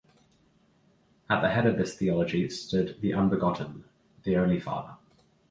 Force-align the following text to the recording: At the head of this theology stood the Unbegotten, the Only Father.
At 1.29 1.41
the 1.41 1.51
head 1.51 1.67
of 1.67 1.77
this 1.77 1.93
theology 1.95 2.49
stood 2.49 2.99
the 3.01 3.13
Unbegotten, 3.13 3.83
the 4.23 4.35
Only 4.35 4.59
Father. 4.59 4.95